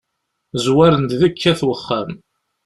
[0.63, 2.11] Zwaren-d deg-k at uxxam.